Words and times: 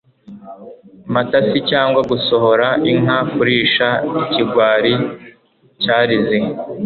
matasi 1.13 1.57
cyangwa 1.71 2.01
gusohora 2.11 2.67
inka 2.91 3.19
kurisha, 3.33 3.87
ikigwari 4.21 4.93
cyarize 5.81 6.37